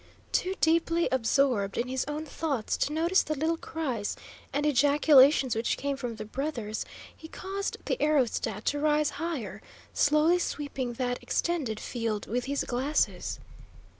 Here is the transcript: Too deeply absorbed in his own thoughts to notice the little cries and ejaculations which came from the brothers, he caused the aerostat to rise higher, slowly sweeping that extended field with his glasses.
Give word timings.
Too 0.31 0.55
deeply 0.59 1.07
absorbed 1.11 1.77
in 1.77 1.87
his 1.87 2.05
own 2.07 2.25
thoughts 2.25 2.75
to 2.75 2.91
notice 2.91 3.21
the 3.21 3.35
little 3.37 3.55
cries 3.55 4.15
and 4.51 4.65
ejaculations 4.65 5.55
which 5.55 5.77
came 5.77 5.95
from 5.95 6.15
the 6.15 6.25
brothers, 6.25 6.85
he 7.15 7.27
caused 7.27 7.77
the 7.85 7.97
aerostat 8.01 8.63
to 8.65 8.79
rise 8.79 9.11
higher, 9.21 9.61
slowly 9.93 10.39
sweeping 10.39 10.93
that 10.93 11.21
extended 11.21 11.79
field 11.79 12.25
with 12.25 12.45
his 12.45 12.63
glasses. 12.63 13.39